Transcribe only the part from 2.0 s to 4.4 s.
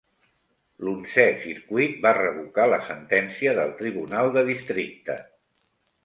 va revocar la sentència del tribunal